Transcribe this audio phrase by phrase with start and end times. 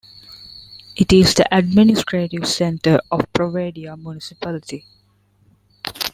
[0.95, 4.87] It is the administrative centre of Provadia Municipality.